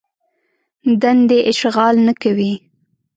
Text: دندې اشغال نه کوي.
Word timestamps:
دندې 1.01 1.39
اشغال 1.51 1.95
نه 2.07 2.13
کوي. 2.21 2.53